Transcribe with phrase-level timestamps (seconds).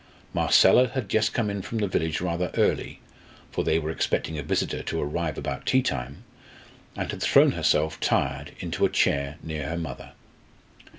[0.33, 2.99] Marcella had just come in from the village rather early,
[3.51, 6.23] for they were expecting a visitor to arrive about tea time,
[6.95, 10.13] and had thrown herself, tired, into a chair near her mother.